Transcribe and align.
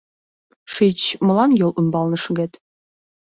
Шич, 0.73 0.99
молан 1.25 1.51
йол 1.59 1.71
ӱмбалне 1.79 2.17
шогет? 2.23 2.51